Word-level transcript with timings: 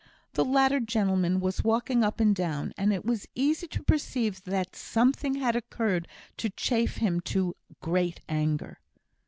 The 0.33 0.43
latter 0.43 0.79
gentleman 0.79 1.39
was 1.39 1.63
walking 1.63 2.03
up 2.03 2.19
and 2.19 2.35
down, 2.35 2.73
and 2.75 2.91
it 2.91 3.05
was 3.05 3.27
easy 3.35 3.67
to 3.67 3.83
perceive 3.83 4.43
that 4.45 4.75
something 4.75 5.35
had 5.35 5.55
occurred 5.55 6.07
to 6.37 6.49
chafe 6.49 6.95
him 6.97 7.19
to 7.19 7.55
great 7.81 8.19
anger. 8.27 8.79